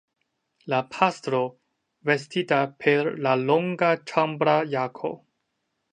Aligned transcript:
La 0.73 0.79
pastro, 0.93 1.41
vestita 2.09 2.61
per 2.85 3.05
la 3.27 3.35
longa 3.45 3.93
ĉambra 4.13 4.57
jako. 4.77 5.13